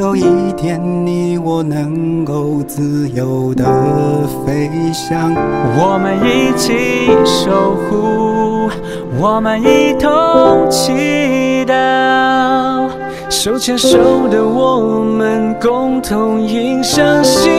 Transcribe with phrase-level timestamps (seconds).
[0.00, 3.66] 有一天你我能够自由的
[4.46, 5.30] 飞翔。
[5.76, 8.70] 我们一起守护，
[9.20, 12.88] 我们一同祈祷，
[13.28, 17.52] 手牵手的我们共同迎向新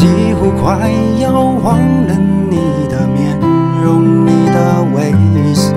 [0.00, 2.16] 几乎快要忘了
[2.48, 3.38] 你的面
[3.84, 5.12] 容，你的微
[5.52, 5.74] 笑。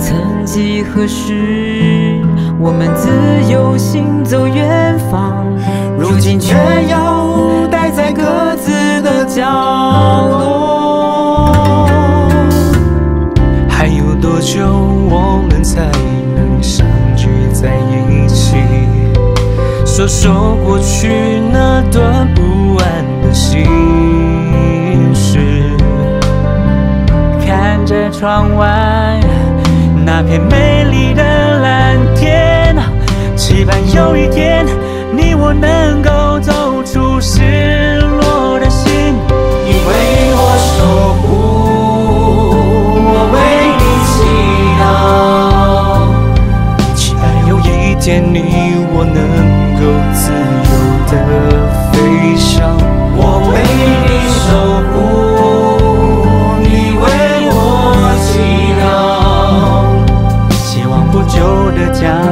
[0.00, 2.20] 曾几何时，
[2.58, 3.08] 我们自
[3.48, 5.46] 由行走远方，
[5.96, 6.56] 如今却
[6.88, 6.98] 要
[28.22, 29.18] 窗外
[30.06, 32.72] 那片美丽的蓝天，
[33.34, 34.64] 期盼有一天
[35.12, 38.92] 你我能够走出失落的心，
[39.66, 39.90] 你为
[40.36, 41.34] 我守护，
[43.10, 43.36] 我为
[43.80, 44.14] 你祈
[44.78, 44.86] 祷。
[46.94, 48.38] 期盼有一天你，
[48.94, 49.18] 我能
[49.80, 49.82] 够
[50.14, 50.30] 自
[50.70, 50.70] 由
[51.10, 51.12] 的
[62.02, 62.31] 久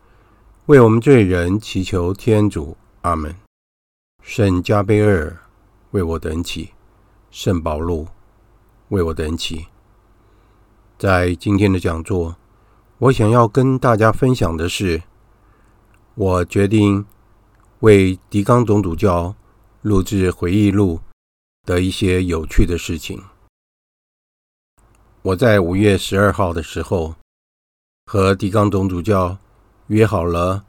[0.67, 3.35] 为我们罪人祈求天主，阿门。
[4.21, 5.35] 圣加贝尔
[5.89, 6.69] 为我等祈，
[7.31, 8.07] 圣保禄
[8.89, 9.65] 为我等祈。
[10.99, 12.35] 在今天的讲座，
[12.99, 15.01] 我想要跟大家分享的是，
[16.13, 17.07] 我决定
[17.79, 19.33] 为狄刚总主教
[19.81, 20.99] 录制回忆录
[21.63, 23.23] 的一些有趣的事情。
[25.23, 27.15] 我在五月十二号的时候
[28.05, 29.39] 和狄刚总主教。
[29.91, 30.63] 约好了，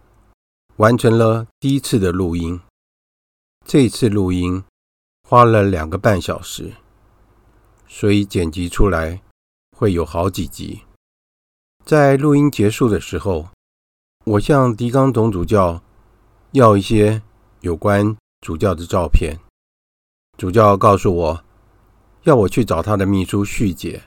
[0.78, 2.60] 完成了第一次的录音。
[3.64, 4.64] 这次录音
[5.28, 6.72] 花了两个半小时，
[7.86, 9.22] 所以剪辑出来
[9.76, 10.82] 会有好几集。
[11.84, 13.48] 在录音结束的时候，
[14.24, 15.80] 我向狄刚总主教
[16.50, 17.22] 要一些
[17.60, 19.38] 有关主教的照片，
[20.36, 21.44] 主教告诉我，
[22.24, 24.02] 要我去找他的秘书旭姐，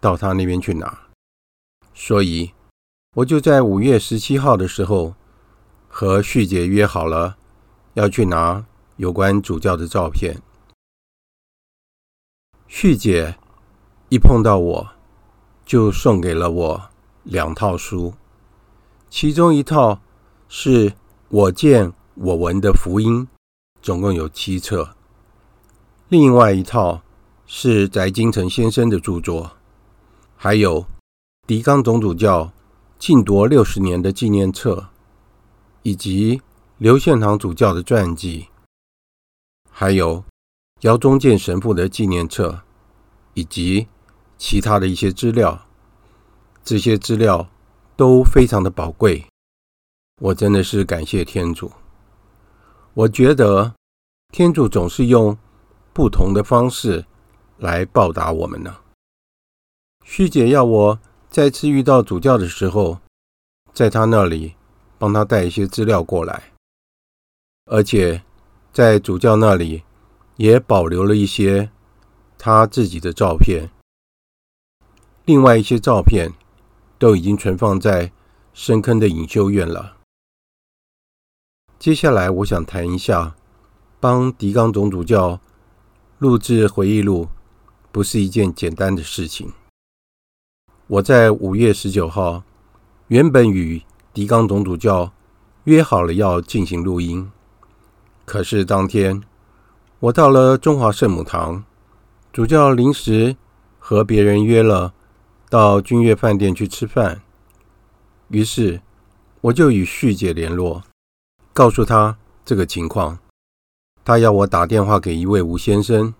[0.00, 1.06] 到他那边去拿。
[1.92, 2.54] 所以，
[3.14, 5.14] 我就在五月十七号的时候
[5.86, 7.36] 和旭姐约好了，
[7.92, 8.66] 要去拿
[8.96, 10.42] 有关主教的照片。
[12.66, 13.36] 旭姐
[14.08, 14.88] 一碰到我，
[15.64, 16.90] 就送给了我
[17.22, 18.14] 两套书，
[19.08, 20.00] 其中一套
[20.48, 20.94] 是
[21.28, 23.28] 我见我闻的福音，
[23.80, 24.88] 总共有七册；
[26.08, 27.02] 另外一套
[27.46, 29.52] 是翟金城先生的著作，
[30.36, 30.84] 还有
[31.46, 32.50] 狄刚总主教
[33.06, 34.88] 晋铎六十年的纪念册，
[35.82, 36.40] 以及
[36.78, 38.48] 刘献堂主教的传记，
[39.70, 40.24] 还有
[40.80, 42.62] 姚忠建神父的纪念册。
[43.34, 43.88] 以及
[44.38, 45.66] 其他的一些资料，
[46.64, 47.50] 这些资料
[47.94, 49.26] 都非常的宝贵。
[50.22, 51.70] 我真的是感谢天主。
[52.94, 53.74] 我觉得
[54.32, 55.36] 天主总是用
[55.92, 57.04] 不同的方式
[57.58, 58.76] 来报答我们呢。
[60.02, 60.98] 虚姐要我
[61.34, 63.00] 再次遇到主教的时候，
[63.72, 64.54] 在他那里
[64.98, 66.52] 帮他带一些资料过来，
[67.64, 68.22] 而且
[68.72, 69.82] 在主教那里
[70.36, 71.70] 也保留了一些。
[72.38, 73.68] 他自己的照片，
[75.24, 76.30] 另外一些照片
[76.98, 78.12] 都已经存放在
[78.52, 79.96] 深坑的隐修院了。
[81.80, 83.34] 接下来，我想谈一下，
[83.98, 85.40] 帮狄刚总主教
[86.18, 87.28] 录制回忆录
[87.90, 89.52] 不是一件简单的事情。
[90.86, 92.42] 我在五月十九号
[93.08, 93.82] 原本与
[94.12, 95.12] 狄刚总主教
[95.64, 97.32] 约好了要进行录音，
[98.26, 99.22] 可是当天
[99.98, 101.64] 我到了中华圣母堂。
[102.30, 103.36] 主教临时
[103.78, 104.92] 和别人约了
[105.48, 107.22] 到君悦饭店去吃饭，
[108.28, 108.82] 于是
[109.40, 110.82] 我就与旭姐联络，
[111.54, 113.18] 告诉她这个情况。
[114.04, 116.12] 她要我打电话给一位吴先生，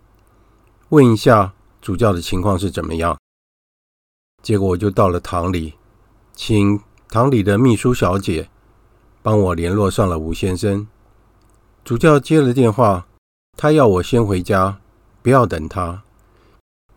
[0.89, 1.53] 问一下
[1.83, 3.19] 主教的情况是怎么样。
[4.45, 5.73] 结果我就到了堂里，
[6.35, 8.51] 请堂里的秘书小姐
[9.23, 10.87] 帮我联络上了吴先生。
[11.83, 13.07] 主教接了电话，
[13.57, 14.79] 他要我先回家。
[15.23, 16.03] 不要等他，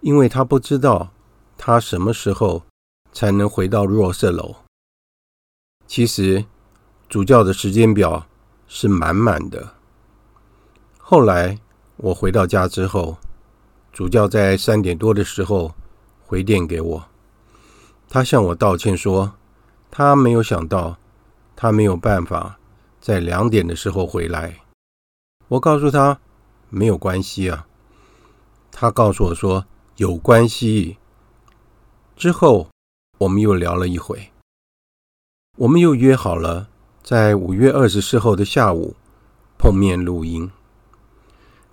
[0.01, 1.11] 因为他不知道
[1.57, 2.63] 他什么时候
[3.13, 4.53] 才能回到若瑟楼。
[5.87, 6.43] 其实
[7.07, 8.27] 主教的时间表
[8.67, 9.75] 是满满的。
[10.97, 11.57] 后来
[11.95, 13.15] 我回到家之后，
[13.93, 15.73] 主教在三点多的时候
[16.25, 17.05] 回电给我，
[18.09, 19.33] 他向我道歉说，
[19.91, 20.97] 他没有想到
[21.55, 22.57] 他没有办法
[23.01, 24.59] 在两点的时候回来。
[25.49, 26.19] 我告诉他
[26.69, 27.67] 没有关系啊。
[28.71, 29.65] 他告诉我说
[29.95, 30.97] 有关系。
[32.15, 32.69] 之后
[33.17, 34.31] 我们又聊了一会，
[35.57, 36.69] 我们又约好了
[37.03, 38.95] 在五月二十四号的下午
[39.57, 40.51] 碰面录音。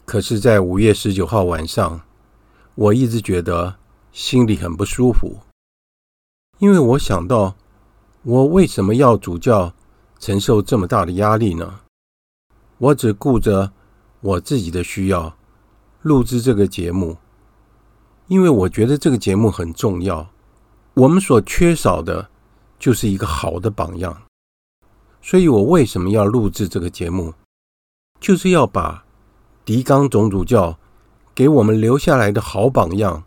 [0.04, 2.02] 可是，在五月十九号晚上，
[2.74, 3.76] 我一直觉得
[4.12, 5.40] 心里很不舒服，
[6.58, 7.56] 因为我想到
[8.22, 9.74] 我为什么要主教
[10.18, 11.80] 承受这么大的压力呢？
[12.78, 13.72] 我只顾着
[14.20, 15.36] 我自己的需要。
[16.02, 17.16] 录制这个节目，
[18.26, 20.28] 因为我觉得这个节目很重要。
[20.92, 22.28] 我们所缺少的
[22.78, 24.22] 就是一个好的榜样，
[25.22, 27.32] 所以我为什么要录制这个节目？
[28.20, 29.06] 就是要把
[29.64, 30.78] 狄刚总主教
[31.34, 33.24] 给我们留下来的好榜样，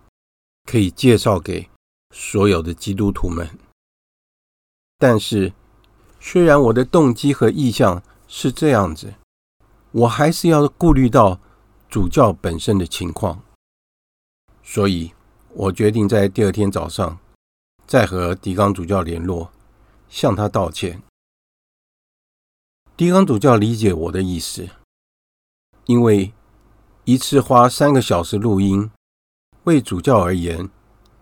[0.66, 1.68] 可以介绍给
[2.12, 3.50] 所有的基督徒们。
[4.98, 5.54] 但是，
[6.20, 9.14] 虽然我的动机和意向是这样子，
[9.92, 11.40] 我还是要顾虑到。
[11.90, 13.42] 主教本身的情况，
[14.62, 15.14] 所以
[15.54, 17.18] 我决定在第二天早上
[17.88, 19.50] 再和狄刚主教联络，
[20.10, 21.02] 向他道歉。
[22.98, 24.68] 狄刚主教理解我的意思，
[25.86, 26.34] 因为
[27.06, 28.92] 一次花三个小时录音，
[29.64, 30.70] 为主教而言，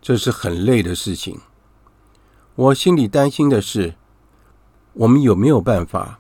[0.08, 1.42] 这是很累的事情。
[2.54, 3.96] 我心里担心的是，
[4.94, 6.20] 我们有没有办法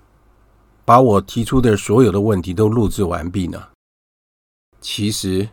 [0.83, 3.67] 把我提出的所有的问题都录制完毕呢？
[4.81, 5.49] 其实，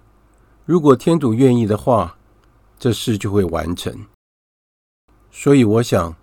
[0.64, 2.16] 如果天主愿意的话，
[2.78, 4.06] 这事就会完成。
[5.30, 6.16] 所以，我想，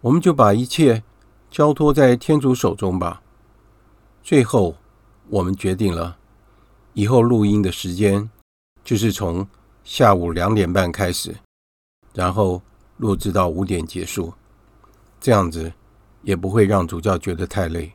[0.00, 1.04] 我们就把一切
[1.52, 3.22] 交托在天主手中吧。
[4.24, 4.74] 最后，
[5.28, 6.18] 我们决定了，
[6.94, 8.28] 以后录音的时间
[8.82, 9.46] 就是从
[9.84, 11.36] 下午两点半开始，
[12.14, 12.62] 然后
[12.96, 14.32] 录制到五点结束。
[15.20, 15.70] 这样子
[16.22, 17.92] 也不会让主教觉得太累。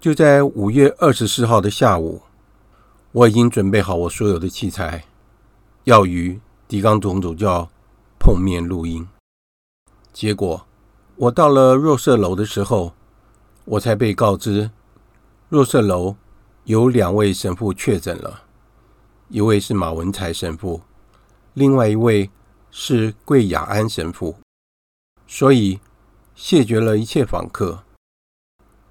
[0.00, 2.22] 就在五月二十四号的下午。
[3.14, 5.04] 我已经准备好我所有的器材，
[5.84, 7.70] 要与狄刚总主教
[8.18, 9.06] 碰面录音。
[10.12, 10.66] 结果
[11.14, 12.92] 我到了若瑟楼的时候，
[13.66, 14.72] 我才被告知，
[15.48, 16.16] 若瑟楼
[16.64, 18.42] 有两位神父确诊了，
[19.28, 20.80] 一位是马文才神父，
[21.52, 22.28] 另外一位
[22.76, 24.34] 是贵雅安神父，
[25.28, 25.78] 所以
[26.34, 27.84] 谢绝了一切访客。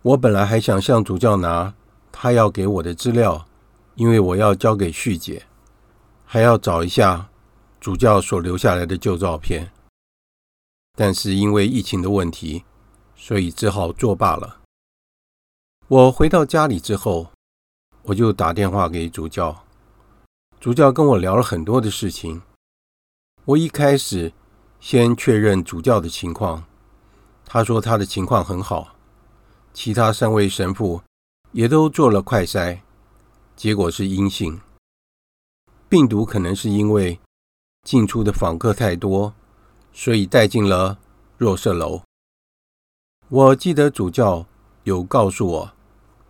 [0.01, 1.75] 我本来还想向主教拿
[2.09, 3.45] 他要给我的资料，
[3.95, 5.45] 因为我要交给续姐，
[6.25, 7.29] 还要找一下
[7.81, 9.69] 主教所留下来的旧照片，
[10.93, 12.63] 但是因为疫情的问题，
[13.17, 14.61] 所以只好作罢了。
[15.89, 17.31] 我回到家里之后，
[18.03, 19.65] 我就打电话给主教。
[20.61, 22.41] 主教跟我聊了很多的事情。
[23.45, 24.31] 我一开始
[24.79, 26.63] 先确认主教的情况，
[27.45, 28.95] 他说他的情况很好。
[29.73, 31.01] 其他三位神父
[31.51, 32.79] 也都做了快筛，
[33.53, 34.61] 结果是阴性。
[35.89, 37.19] 病毒可能是因为
[37.83, 39.33] 进出的访客太多，
[39.91, 40.97] 所以带进了
[41.37, 42.01] 若瑟楼。
[43.27, 44.45] 我记得主教
[44.85, 45.71] 有告诉我，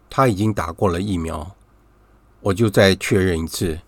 [0.10, 1.56] 他已经打过了疫苗，
[2.40, 3.82] 我就再确认一次。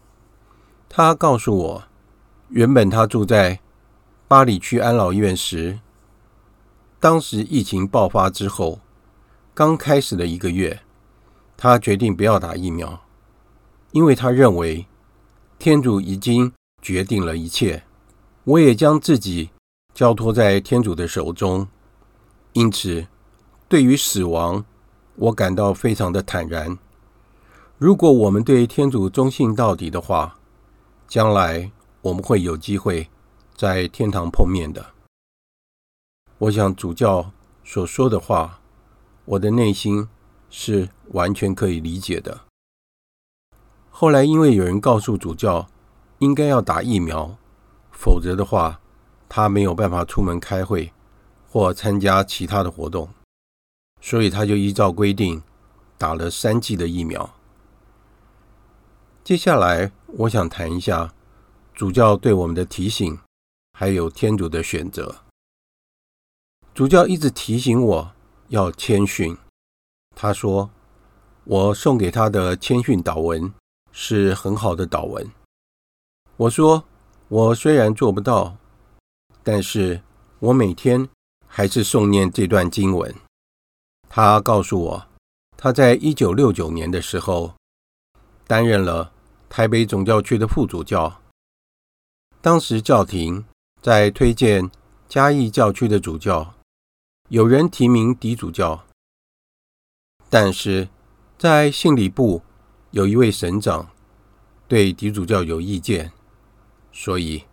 [0.87, 1.83] 他告诉我，
[2.49, 3.59] 原本他住在
[4.27, 5.79] 巴里区安老院时，
[6.99, 8.79] 当时疫情爆发之后，
[9.53, 10.81] 刚开始的一个月，
[11.57, 13.01] 他决定不要打疫苗，
[13.91, 14.85] 因为他认为
[15.57, 17.83] 天主已经决定了一切，
[18.43, 19.49] 我也将自己
[19.93, 21.67] 交托在天主的手中，
[22.53, 23.07] 因此
[23.67, 24.63] 对于死亡，
[25.15, 26.77] 我感到非常的坦然。
[27.79, 30.37] 如果我们对天主忠信到底的话，
[31.07, 31.71] 将来
[32.05, 33.09] 我们会有机会
[33.55, 34.93] 在天堂碰面的。
[36.37, 37.31] 我想主教
[37.63, 38.59] 所说的话，
[39.25, 40.07] 我的内心
[40.51, 42.41] 是完全可以理解的。
[43.89, 45.67] 后来因为有人告诉主教
[46.19, 47.37] 应该要打疫苗，
[47.91, 48.79] 否则的话
[49.27, 50.93] 他没有办法出门开会
[51.49, 53.09] 或参加其他的活动。
[53.99, 55.41] 所以他就依照规定
[55.97, 57.33] 打了三剂的疫苗。
[59.23, 61.14] 接下来，我想谈一下
[61.75, 63.19] 主教对我们的提醒，
[63.73, 65.13] 还有天主的选择。
[66.73, 68.11] 主教一直提醒我
[68.47, 69.35] 要谦逊。
[70.15, 70.69] 他说，
[71.43, 73.53] 我送给他的谦逊祷文
[73.91, 75.29] 是很好的祷文。
[76.37, 76.85] 我说，
[77.27, 78.55] 我虽然做不到，
[79.43, 80.01] 但是
[80.39, 81.09] 我每天
[81.45, 83.13] 还是诵念这段经文。
[84.07, 85.07] 他告诉我，
[85.57, 87.53] 他在一九六九年的时候
[88.47, 89.11] 担任了
[89.49, 91.21] 台北总教区的副主教。
[92.45, 93.43] 当时教廷
[93.81, 94.69] 在推荐
[95.09, 96.53] 嘉义教区的主教，
[97.29, 98.85] 有人提名狄主教，
[100.29, 100.87] 但是
[101.39, 102.43] 在信理部
[102.91, 103.89] 有一位省长
[104.67, 106.11] 对狄主教有意见，
[106.91, 107.43] 所以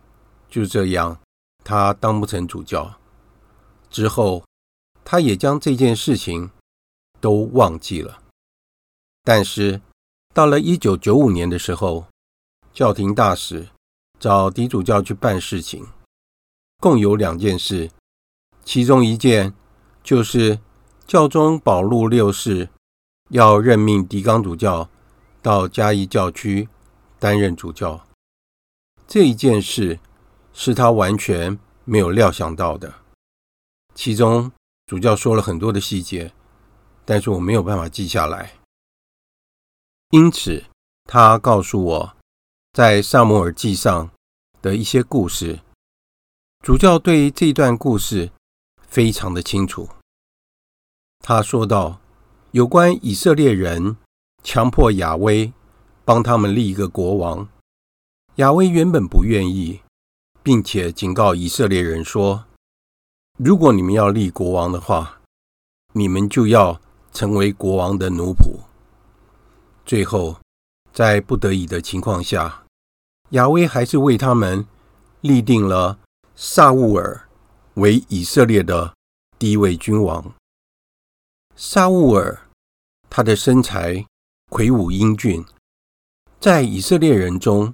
[0.47, 1.19] 就这样
[1.63, 2.99] 他当不成主教。
[3.89, 4.43] 之后。
[5.05, 6.49] 他也将这件事情
[7.19, 8.21] 都忘记了。
[9.21, 9.81] 但是
[10.33, 12.05] 到了一九九五年的时候，
[12.73, 13.67] 教廷大使
[14.23, 15.85] 找狄主教去办事情，
[16.79, 17.91] 共有两件事，
[18.63, 19.53] 其中一件
[20.01, 20.61] 就是
[21.05, 22.69] 教宗保禄六世
[23.31, 24.89] 要任命狄刚主教
[25.41, 26.69] 到嘉义教区
[27.19, 28.07] 担任主教。
[29.05, 29.99] 这一件事
[30.53, 32.93] 是他完全没有料想到的，
[33.93, 34.49] 其中。
[34.85, 36.33] 主教说了很多的细节，
[37.03, 38.53] 但是我没有办法记下来。
[40.11, 40.63] 因此，
[41.05, 42.17] 他告诉我，
[42.73, 44.11] 在萨摩尔记上
[44.63, 45.59] 的一些故事，
[46.61, 48.31] 主教对这段故事
[48.87, 49.89] 非常的清楚。
[51.19, 51.99] 他说道，
[52.51, 53.97] 有关以色列人
[54.41, 55.51] 强迫亚威
[56.05, 57.49] 帮他们立一个国王，
[58.35, 59.81] 亚威原本不愿意，
[60.41, 62.45] 并且警告以色列人说。
[63.37, 65.19] 如果你们要立国王的话，
[65.91, 66.79] 你们就要
[67.11, 68.61] 成为国王的奴仆。
[69.85, 70.37] 最后，
[70.93, 72.62] 在不得已的情况下，
[73.33, 74.65] 亚威还是为他们
[75.21, 75.99] 立定了
[76.35, 77.27] 萨乌尔
[77.75, 78.93] 为以色列的
[79.39, 80.33] 第一位君王。
[81.55, 82.47] 萨乌尔，
[83.09, 84.05] 他的身材
[84.49, 85.43] 魁梧英俊，
[86.39, 87.73] 在以色列人中，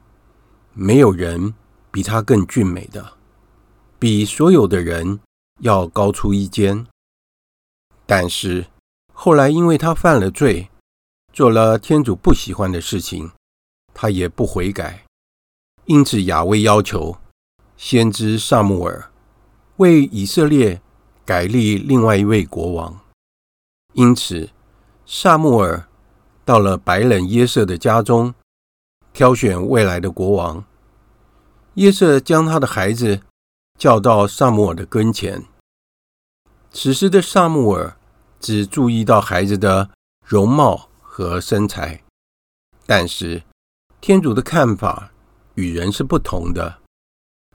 [0.73, 1.53] 没有人
[1.91, 3.17] 比他更俊美的，
[3.97, 5.19] 比所有的人。
[5.61, 6.87] 要高出一肩，
[8.05, 8.67] 但是
[9.13, 10.69] 后来因为他犯了罪，
[11.33, 13.29] 做了天主不喜欢的事情，
[13.93, 15.03] 他也不悔改，
[15.89, 17.17] 因此亚威要求
[17.75, 19.09] 先知撒母耳
[19.77, 20.79] 为以色列
[21.25, 22.99] 改立另外一位国王。
[23.93, 24.51] 因此，
[25.07, 25.87] 撒母耳
[26.45, 28.35] 到了白冷耶瑟的家中，
[29.11, 30.63] 挑选未来的国王。
[31.73, 33.21] 耶瑟将他的孩子。
[33.79, 35.45] 叫到撒母耳的跟前，
[36.69, 37.95] 此时的撒母耳
[38.37, 39.89] 只注意到孩子的
[40.25, 42.03] 容貌和身材，
[42.85, 43.41] 但是
[44.01, 45.13] 天主的看法
[45.59, 46.79] 与人是不同的。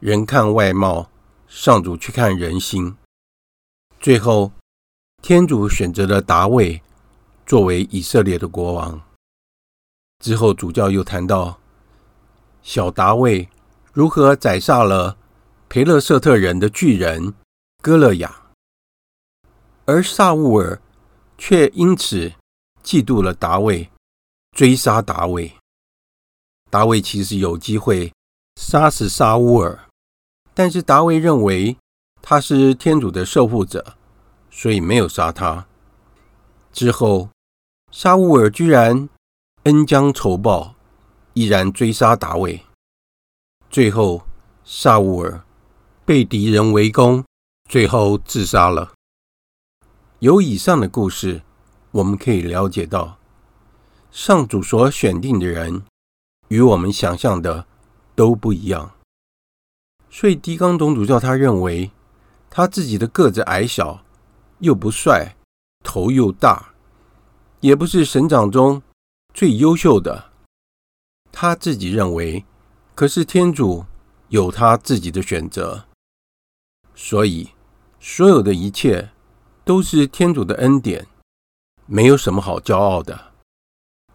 [0.01, 1.11] 人看外貌，
[1.49, 2.95] 上主去看人心。
[3.99, 4.53] 最后，
[5.23, 6.83] 天主选择了达味
[7.47, 9.01] 作为以色列的国王。
[10.19, 11.59] 之后，主教又谈到
[12.63, 13.49] 小达味
[13.93, 15.17] 如何宰杀了
[15.71, 17.33] 培勒舍特人的巨人
[17.81, 18.51] 哥勒亚，
[19.87, 20.81] 而撒乌尔
[21.39, 22.33] 却因此
[22.83, 23.91] 嫉妒了达味，
[24.53, 25.57] 追杀达味。
[26.75, 28.13] 达味其实有机会
[28.57, 29.79] 杀死沙乌尔。
[30.53, 31.77] 但是达味认为
[32.21, 33.95] 他是天主的受护者，
[34.51, 35.69] 所以没有杀他。
[36.73, 37.29] 之后，
[37.93, 39.09] 沙乌尔居然
[39.63, 40.75] 恩将仇报，
[41.35, 42.65] 依然追杀达味。
[43.71, 44.25] 最后，
[44.65, 45.45] 沙乌尔
[46.05, 47.25] 被敌人围攻，
[47.71, 48.95] 最后自杀了。
[50.19, 51.43] 由以上的故事，
[51.93, 53.19] 我们可以了解到，
[54.11, 55.85] 上主所选定的人
[56.55, 57.67] 与我们想象的
[58.15, 58.93] 都不一样。
[60.09, 61.91] 所以，狄刚总主教他认为，
[62.49, 64.05] 他自己的个子矮小，
[64.61, 65.35] 又不帅，
[65.83, 66.73] 头又大，
[67.59, 68.81] 也不是神长中
[69.33, 70.31] 最优秀的。
[71.33, 72.45] 他自己认为，
[72.95, 73.85] 可是天主
[74.29, 75.87] 有他自己的选择，
[76.95, 77.51] 所以
[77.99, 79.11] 所有的一切
[79.65, 81.09] 都是天主的恩典，
[81.87, 83.33] 没有什么好骄傲的。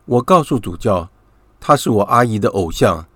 [0.06, 1.10] 我告诉主教，
[1.60, 3.08] 他是我阿姨的偶像，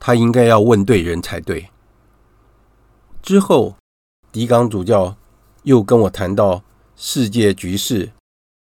[0.00, 1.70] 他应该要问对人才对。
[3.22, 3.76] 之后，
[4.32, 5.16] 狄刚主教
[5.62, 6.62] 又跟我谈到
[6.96, 8.12] 世界局势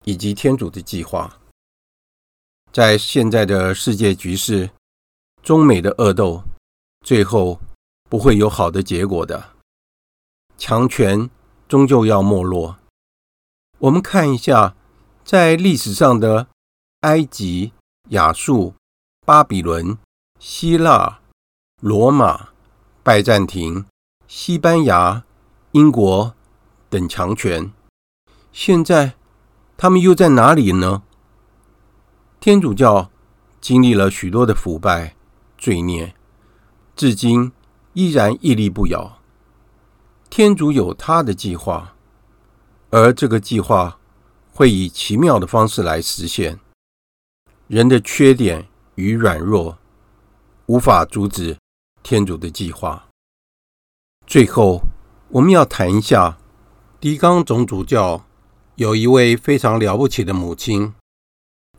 [0.06, 1.38] 以及天主的计划。
[2.72, 4.70] 在现在的世界局势，
[5.44, 6.44] 中美的恶斗，
[7.06, 7.60] 最后
[8.10, 9.52] 不会有好的结果的。
[10.58, 11.30] 强权
[11.68, 12.78] 终究要没落。
[13.80, 14.76] 我们看一下，
[15.26, 16.48] 在历史上的
[17.02, 17.74] 埃及、
[18.10, 18.76] 亚述、
[19.32, 19.98] 巴比伦、
[20.40, 21.22] 希腊、
[21.80, 22.50] 罗马、
[23.02, 23.86] 拜占庭。
[24.28, 25.24] 西班牙、
[25.72, 26.36] 英国
[26.90, 27.72] 等强权，
[28.52, 29.14] 现在
[29.78, 31.04] 他们又在哪里呢？
[32.42, 33.10] 天主教
[33.62, 35.16] 经历了许多的腐败、
[35.58, 36.14] 罪孽，
[36.98, 37.54] 至今
[37.94, 39.22] 依然屹立不摇。
[40.30, 41.96] 天主有他的计划，
[42.90, 43.98] 而这个计划
[44.52, 46.60] 会以奇妙的方式来实现。
[47.70, 48.68] 人的缺点
[49.02, 49.80] 与软弱
[50.68, 51.58] 无法阻止
[52.04, 53.08] 天主的计划。
[54.28, 54.82] 最后，
[55.30, 56.38] 我们要谈一下
[57.00, 58.24] 狄刚总主教
[58.76, 60.94] 有一位非常了不起的母亲，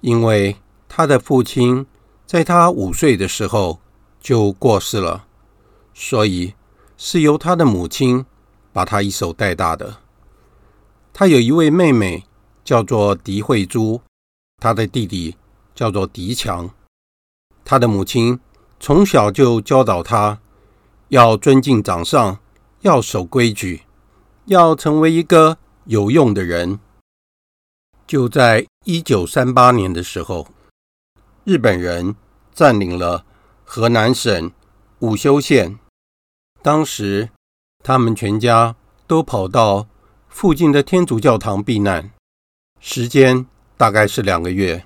[0.01, 0.57] 因为
[0.89, 1.87] 他的父亲
[2.27, 3.79] 在他五岁的时候
[4.21, 5.27] 就过世了，
[5.95, 6.55] 所以
[6.97, 8.27] 是由他的母亲
[8.73, 9.99] 把他一手带大的。
[11.13, 12.25] 他有一位妹妹
[12.65, 14.01] 叫做狄慧珠，
[14.59, 15.37] 他的弟弟
[15.73, 16.69] 叫做狄强。
[17.73, 18.39] 他的母亲
[18.79, 20.39] 从小就教导他
[21.09, 22.39] 要尊敬长上。
[22.83, 23.83] 要守规矩，
[24.47, 26.81] 要成为一个有用的人。
[28.07, 30.49] 就在一九三八年的时候，
[31.45, 32.15] 日本人
[32.53, 33.25] 占领了
[33.65, 34.51] 河南省
[34.99, 35.79] 武修县。
[36.61, 37.31] 当时，
[37.83, 38.75] 他们全家
[39.07, 39.87] 都跑到
[40.29, 42.11] 附近的天主教堂避难，
[42.81, 43.47] 时间
[43.79, 44.85] 大概是两个月。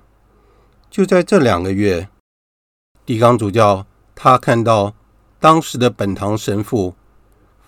[0.91, 2.11] 就在这两个月，
[3.07, 4.93] 狄刚主教他看到
[5.39, 6.97] 当时的本堂神父。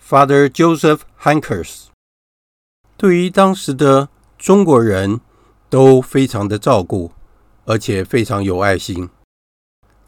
[0.05, 1.88] Father Joseph Hankers
[2.96, 5.20] 对于当时的中国人
[5.68, 7.12] 都非常的照顾，
[7.66, 9.11] 而且非常有爱心。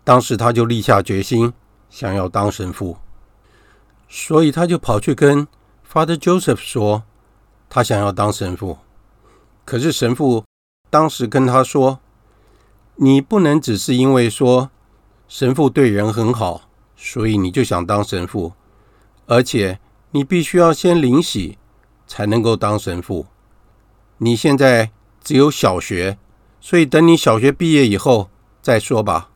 [0.03, 1.53] 当时他就立下决心，
[1.90, 2.97] 想要当神父，
[4.09, 5.47] 所以他就跑去跟
[5.87, 7.05] Father Joseph 说，
[7.69, 8.79] 他想要当神父。
[9.66, 10.45] 可是神父
[10.88, 12.01] 当时跟他说
[12.97, 14.71] ：“你不能只是因为说
[15.31, 18.53] 神父对人很好，所以你就想当神父，
[19.25, 19.81] 而且。”
[20.12, 21.57] 你必须要先领洗，
[22.05, 23.27] 才能够当神父。
[24.19, 24.90] 你现在
[25.23, 26.19] 只有小学，
[26.61, 28.29] 所以等你小学毕业以后
[28.61, 29.31] 再说吧。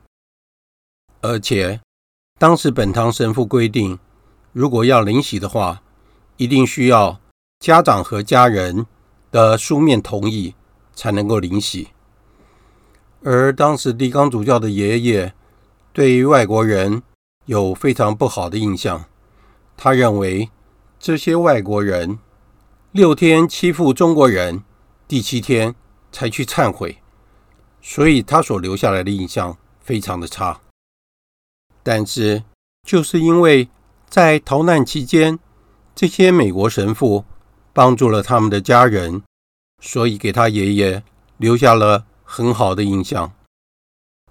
[1.20, 1.80] 而且，
[2.40, 4.00] 当时本堂神父规定，
[4.52, 5.80] 如果要领洗的话，
[6.38, 7.20] 一定需要
[7.60, 8.84] 家长和家人
[9.30, 10.56] 的书面同意
[10.92, 11.90] 才能够领洗。
[13.22, 15.32] 而当时狄刚主教的爷爷
[15.94, 17.02] 对于外国人
[17.46, 19.06] 有非常不好的印象，
[19.78, 20.50] 他认为。
[20.96, 22.18] 这些外国人
[22.90, 24.64] 六天欺负中国人，
[25.06, 25.74] 第七天
[26.10, 26.96] 才去忏悔，
[27.82, 30.62] 所以他所留下来的印象非常的差。
[31.82, 32.42] 但是，
[32.88, 33.68] 就是因为
[34.08, 35.38] 在逃难期间，
[35.94, 37.26] 这些美国神父
[37.74, 39.22] 帮助了他们的家人，
[39.82, 41.02] 所以给他爷爷
[41.36, 43.30] 留下了很好的印象。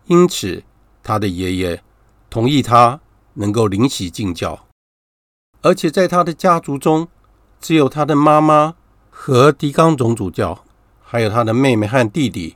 [0.07, 0.63] 因此，
[1.03, 1.83] 他的爷爷
[2.29, 3.01] 同意他
[3.33, 4.67] 能够领洗进教，
[5.61, 7.07] 而且在他的家族中，
[7.59, 8.75] 只有他的妈妈
[9.09, 10.63] 和狄刚总主教，
[11.01, 12.55] 还有他的妹妹和弟弟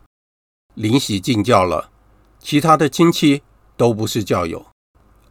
[0.73, 1.89] 领洗进教了，
[2.39, 3.43] 其他的亲戚
[3.75, 4.65] 都不是教友。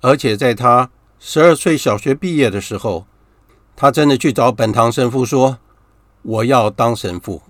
[0.00, 3.06] 而且在他十二岁小学毕业的时候，
[3.74, 5.58] 他真的去找本堂神父说
[6.22, 7.42] ：“我要当神父。”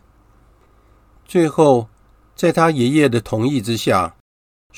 [1.26, 1.88] 最后，
[2.34, 4.15] 在他爷爷的同意之下，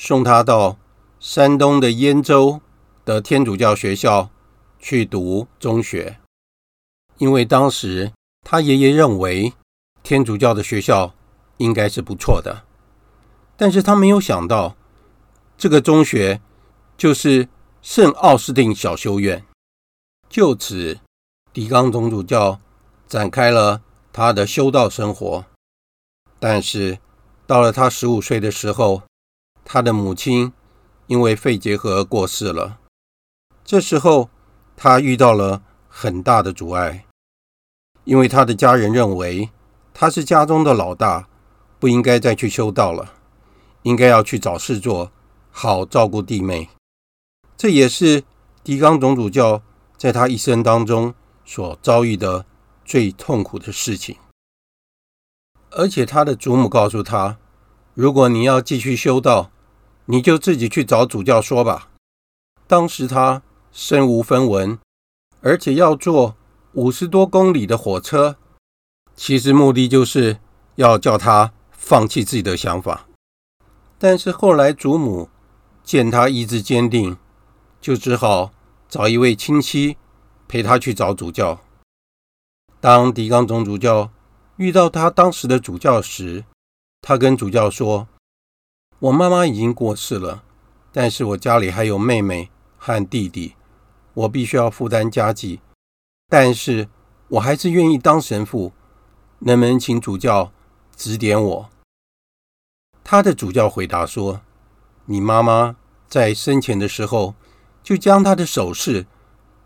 [0.01, 0.77] 送他到
[1.19, 2.61] 山东的鄢州
[3.03, 4.29] 的天主教学校
[4.79, 6.19] 去读中学，
[7.17, 8.13] 因为当时
[8.45, 9.51] 他爷爷认为
[10.01, 11.13] 天主教的学校
[11.57, 12.63] 应该是不错的，
[13.57, 14.77] 但是他没有想到
[15.57, 16.39] 这个中学
[16.97, 17.49] 就是。
[17.81, 19.45] 圣奥斯定小修院，
[20.29, 20.99] 就此，
[21.53, 22.59] 狄刚总主教
[23.07, 23.81] 展开了
[24.11, 25.45] 他的修道生活。
[26.39, 26.99] 但是，
[27.47, 29.03] 到了他十五岁的时候，
[29.63, 30.53] 他的母亲
[31.07, 32.79] 因为肺结核过世了。
[33.63, 34.29] 这时候，
[34.75, 37.05] 他遇到了很大的阻碍，
[38.03, 39.49] 因为他的家人认为
[39.93, 41.27] 他是家中的老大，
[41.79, 43.13] 不应该再去修道了，
[43.83, 45.11] 应该要去找事做，
[45.51, 46.69] 好照顾弟妹。
[47.57, 48.23] 这也是
[48.63, 49.61] 狄刚总主教
[49.97, 52.45] 在他一生当中所遭遇的
[52.85, 54.17] 最痛苦的事情。
[55.71, 57.37] 而且他的祖母告诉他
[57.99, 59.51] ：“如果你要继续修道，
[60.05, 61.89] 你就自己去找主教说吧。”
[62.65, 63.41] 当时他
[63.73, 64.79] 身无分文，
[65.41, 66.37] 而且要坐
[66.71, 68.37] 五十多公里的火车，
[69.17, 70.37] 其实目的就是
[70.75, 73.05] 要叫他放弃自己的想法。
[73.97, 75.27] 但是后来祖母
[75.83, 77.17] 见他意志坚定。
[77.81, 78.51] 就只好
[78.89, 79.95] 找一位亲戚
[80.49, 81.61] 陪他去找主教。
[82.81, 84.11] 当狄刚总主教
[84.57, 86.43] 遇到他当时的主教时，
[87.01, 88.07] 他跟主教说
[88.99, 90.43] ：“我妈妈已经过世了，
[90.91, 93.55] 但是我家里还有妹妹和弟弟，
[94.13, 95.61] 我必须要负担家计，
[96.27, 96.87] 但是
[97.29, 98.73] 我还是愿意当神父，
[99.39, 100.51] 能不能请主教
[100.95, 101.69] 指点我？”
[103.03, 104.41] 他的主教回答说
[105.05, 105.75] ：“你妈妈
[106.07, 107.35] 在生前的时候。”
[107.81, 109.07] 就将她的首饰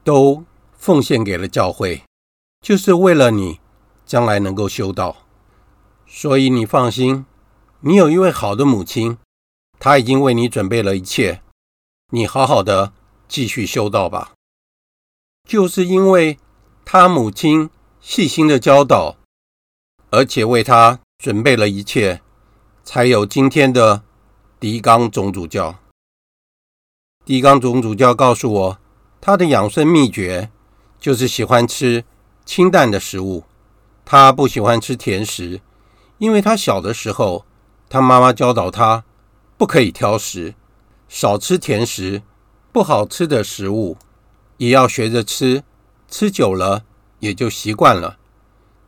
[0.03, 0.45] 都
[0.77, 2.03] 奉献给了教会，
[2.61, 3.59] 就是为了你
[4.05, 5.22] 将来能够修道。
[6.15, 7.25] 所以你放心，
[7.79, 9.17] 你有一位好的母亲，
[9.79, 11.41] 她已经为你准备了一切。
[12.11, 12.93] 你好好的
[13.27, 14.33] 继续修道吧。
[15.49, 16.37] 就是因为
[16.85, 19.17] 他母亲细心的教导，
[20.11, 22.21] 而且为他准备了一切，
[22.83, 24.03] 才有今天的
[24.59, 25.79] 狄刚总主教。
[27.25, 28.79] 狄刚总主教告诉我，
[29.19, 30.51] 他的养生秘诀
[30.99, 32.05] 就是喜欢吃
[32.45, 33.45] 清淡的食物，
[34.05, 35.59] 他不喜欢吃甜食，
[36.17, 37.45] 因为他小的时候，
[37.89, 39.03] 他妈妈教导他
[39.57, 40.55] 不可以挑食，
[41.07, 42.21] 少吃甜食，
[42.71, 43.97] 不好吃的食物
[44.57, 45.63] 也要学着吃，
[46.07, 46.83] 吃久了
[47.19, 48.17] 也就习惯了。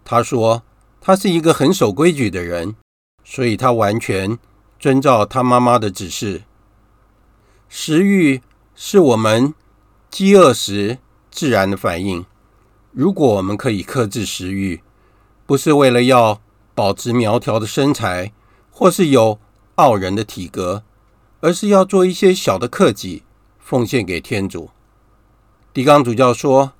[0.03, 0.63] 他说
[1.01, 2.75] 他是一个很守规矩的人，
[3.23, 4.37] 所以他完全
[4.79, 6.43] 遵照他妈妈的指示。
[7.67, 8.41] 食欲
[8.75, 9.53] 是我们
[10.09, 12.25] 饥饿时自然的反应。
[12.91, 14.81] 如果我们可以克制食欲，
[15.45, 16.41] 不是为了要
[16.75, 18.31] 保持苗条的身材，
[18.69, 19.39] 或是有
[19.75, 20.83] 傲人的体格，
[21.39, 23.23] 而是要做一些小的克己，
[23.57, 24.69] 奉献给天主。
[25.73, 26.73] 狄刚主教说，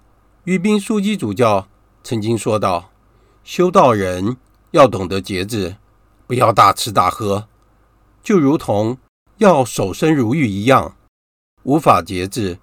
[0.44, 1.68] 于宾枢机主教
[2.04, 2.92] 曾经说道
[3.44, 4.38] ：“修道人
[4.72, 5.78] 要懂得节制，
[6.28, 7.48] 不要大吃大喝，
[8.22, 9.00] 就如同……”
[9.40, 10.96] 要守身如玉一样，
[11.64, 12.58] 无法节制，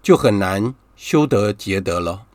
[0.00, 2.26] 就很难修得节德了。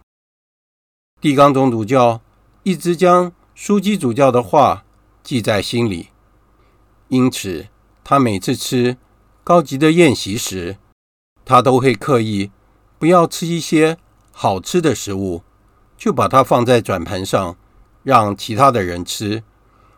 [1.22, 2.20] 狄刚总主教
[2.64, 4.86] 一直将枢机主教的话
[5.22, 6.08] 记在心里，
[7.10, 7.68] 因此
[8.06, 8.96] 他每次吃
[9.44, 10.78] 高级的宴席时，
[11.44, 12.52] 他都会刻意
[12.98, 13.98] 不要吃一些
[14.32, 15.44] 好吃的食物，
[15.98, 17.58] 就把它放在转盘上，
[18.04, 19.44] 让其他的人吃，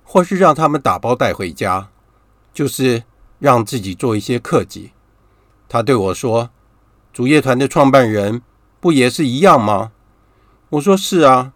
[0.04, 1.90] 或是让他们打包带回家，
[2.54, 3.04] 就是。
[3.42, 4.92] 让自己做一些克己。
[5.68, 6.52] 他对我说
[7.12, 8.44] ：“主业团的创办人
[8.80, 9.94] 不也是一样吗？”
[10.70, 11.54] 我说：“是啊，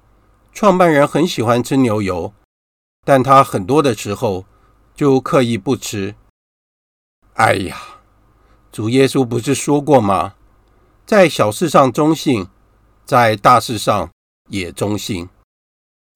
[0.56, 2.32] 创办人很喜欢吃牛油，
[3.04, 4.46] 但他很多的时候
[4.96, 6.16] 就刻意不吃。”
[7.36, 7.78] 哎呀，
[8.72, 10.36] 主耶稣不是说过吗？
[11.06, 12.48] 在小事上忠信，
[13.04, 14.10] 在大事上
[14.50, 15.28] 也忠信；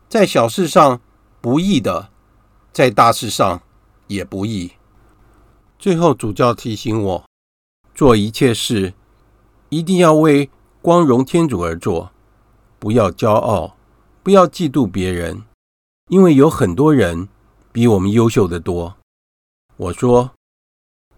[0.07, 1.01] 在小事上
[1.41, 2.09] 不义的，
[2.71, 3.61] 在大事上
[4.07, 4.71] 也不义。
[5.77, 7.25] 最后，主教提醒我，
[7.93, 8.93] 做一切事
[9.67, 10.49] 一定要为
[10.81, 12.11] 光荣天主而做，
[12.79, 13.75] 不要骄傲，
[14.21, 15.43] 不要嫉妒别人，
[16.09, 17.29] 因为有很多人
[17.71, 18.97] 比我们优秀得多。
[19.77, 20.31] 我说，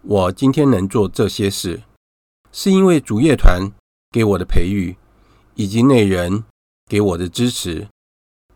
[0.02, 1.82] 我今天能做这些事，
[2.52, 3.72] 是因为主乐团
[4.10, 4.96] 给我的培育，
[5.56, 6.44] 以及那人
[6.88, 7.88] 给我的支持，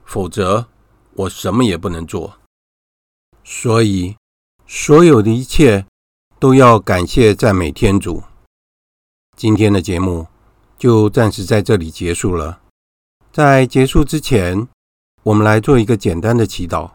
[0.05, 0.69] 否则
[1.15, 2.39] 我什么也不能做。
[3.43, 4.17] 所以，
[4.67, 5.87] 所有的一切
[6.39, 8.23] 都要感谢赞美天主。
[9.37, 10.29] 今天的节目
[10.79, 12.63] 就暂时在这里结束了。
[13.37, 14.67] 在结束之前，
[15.23, 16.93] 我们来做一个简单的祈祷。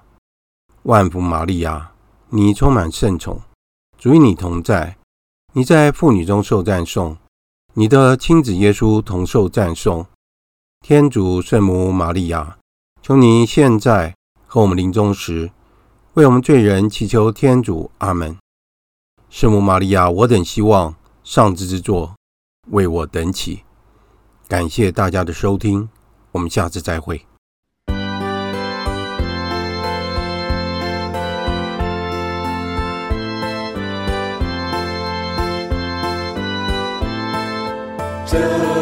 [0.81, 1.91] 万福玛利亚，
[2.29, 3.39] 你充满圣宠，
[3.95, 4.97] 主与你同在，
[5.53, 7.15] 你在妇女中受赞颂，
[7.75, 10.07] 你的亲子耶稣同受赞颂。
[10.79, 12.57] 天主圣母玛利亚，
[13.03, 14.15] 求你现在
[14.47, 15.51] 和我们临终时，
[16.15, 17.91] 为我们罪人祈求天主。
[17.99, 18.35] 阿门。
[19.29, 22.15] 圣母玛利亚，我等希望上智之作
[22.71, 23.61] 为我等祈。
[24.47, 25.87] 感谢大家的收听。
[26.31, 27.21] 我们下次再会。
[38.25, 38.80] 这